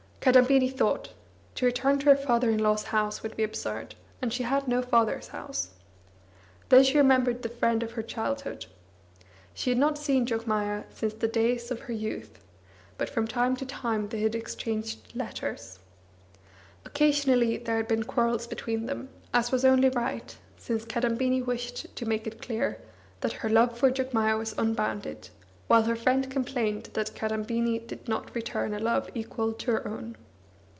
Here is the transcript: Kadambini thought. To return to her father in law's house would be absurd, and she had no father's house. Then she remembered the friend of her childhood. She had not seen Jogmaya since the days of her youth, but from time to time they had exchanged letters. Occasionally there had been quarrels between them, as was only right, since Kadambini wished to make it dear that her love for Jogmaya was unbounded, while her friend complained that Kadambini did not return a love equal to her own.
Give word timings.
Kadambini 0.23 0.69
thought. 0.69 1.13
To 1.55 1.65
return 1.65 1.97
to 1.97 2.05
her 2.05 2.15
father 2.15 2.51
in 2.51 2.59
law's 2.59 2.83
house 2.83 3.23
would 3.23 3.35
be 3.35 3.41
absurd, 3.41 3.95
and 4.21 4.31
she 4.31 4.43
had 4.43 4.67
no 4.67 4.83
father's 4.83 5.29
house. 5.29 5.71
Then 6.69 6.83
she 6.83 6.99
remembered 6.99 7.41
the 7.41 7.49
friend 7.49 7.81
of 7.81 7.93
her 7.93 8.03
childhood. 8.03 8.67
She 9.55 9.71
had 9.71 9.79
not 9.79 9.97
seen 9.97 10.27
Jogmaya 10.27 10.83
since 10.91 11.15
the 11.15 11.27
days 11.27 11.71
of 11.71 11.79
her 11.79 11.93
youth, 11.93 12.37
but 12.99 13.09
from 13.09 13.27
time 13.27 13.55
to 13.55 13.65
time 13.65 14.09
they 14.09 14.19
had 14.21 14.35
exchanged 14.35 15.15
letters. 15.15 15.79
Occasionally 16.85 17.57
there 17.57 17.77
had 17.77 17.87
been 17.87 18.03
quarrels 18.03 18.45
between 18.45 18.85
them, 18.85 19.09
as 19.33 19.51
was 19.51 19.65
only 19.65 19.89
right, 19.89 20.37
since 20.55 20.85
Kadambini 20.85 21.41
wished 21.41 21.95
to 21.95 22.05
make 22.05 22.27
it 22.27 22.39
dear 22.43 22.79
that 23.21 23.33
her 23.33 23.49
love 23.49 23.75
for 23.75 23.89
Jogmaya 23.89 24.37
was 24.37 24.53
unbounded, 24.55 25.29
while 25.67 25.83
her 25.83 25.95
friend 25.95 26.29
complained 26.29 26.83
that 26.95 27.15
Kadambini 27.15 27.79
did 27.87 28.05
not 28.05 28.35
return 28.35 28.73
a 28.73 28.79
love 28.79 29.09
equal 29.15 29.53
to 29.53 29.71
her 29.71 29.87
own. 29.87 30.13